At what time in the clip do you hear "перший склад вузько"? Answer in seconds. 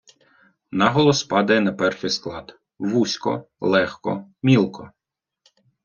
1.73-3.47